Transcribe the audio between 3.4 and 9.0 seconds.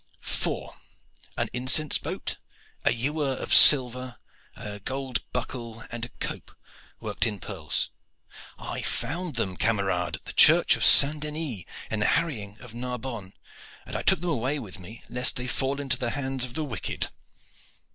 silver, a gold buckle and a cope worked in pearls. I